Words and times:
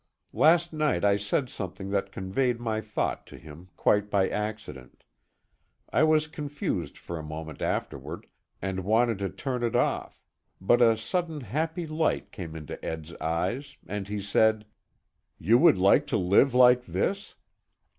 Last 0.33 0.73
night 0.73 1.05
I 1.05 1.15
said 1.15 1.47
something 1.47 1.91
that 1.91 2.11
conveyed 2.11 2.59
my 2.59 2.81
thought 2.81 3.27
to 3.27 3.37
him, 3.37 3.69
quite 3.77 4.09
by 4.09 4.27
accident. 4.29 5.03
I 5.93 6.01
was 6.01 6.25
confused 6.25 6.97
for 6.97 7.19
a 7.19 7.21
moment 7.23 7.61
afterward, 7.61 8.25
and 8.63 8.83
wanted 8.83 9.19
to 9.19 9.29
turn 9.29 9.61
it 9.61 9.75
off; 9.75 10.23
but 10.59 10.81
a 10.81 10.97
sudden 10.97 11.41
happy 11.41 11.85
light 11.85 12.31
came 12.31 12.55
into 12.55 12.83
Ed's 12.83 13.13
eyes, 13.17 13.77
and 13.87 14.07
he 14.07 14.23
said: 14.23 14.65
"You 15.37 15.59
would 15.59 15.77
like 15.77 16.07
to 16.07 16.17
live 16.17 16.55
like 16.55 16.83
this?" 16.85 17.35